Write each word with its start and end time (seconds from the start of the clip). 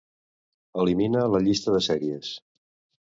Elimina 0.83 1.27
la 1.35 1.43
llista 1.49 1.77
de 1.77 1.83
sèries. 1.89 2.33